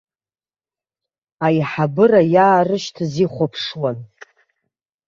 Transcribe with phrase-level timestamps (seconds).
[1.45, 3.97] Аиҳабыра иаарышьҭыз ихәаԥшуан.